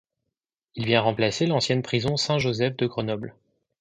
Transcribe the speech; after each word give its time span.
Il 0.73 0.87
vient 0.87 1.01
remplacer 1.01 1.45
l'ancienne 1.45 1.83
prison 1.83 2.17
Saint-Joseph 2.17 2.75
de 2.75 2.87
Grenoble. 2.87 3.35